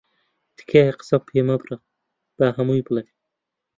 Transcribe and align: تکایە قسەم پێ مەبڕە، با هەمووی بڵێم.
تکایە 0.57 0.93
قسەم 0.99 1.21
پێ 1.27 1.39
مەبڕە، 1.49 1.77
با 2.37 2.47
هەمووی 2.57 2.85
بڵێم. 2.87 3.09